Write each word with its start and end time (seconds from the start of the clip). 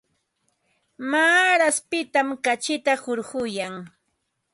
Maaraspitam 1.11 2.27
kachita 2.45 2.93
hurquyan. 3.03 3.75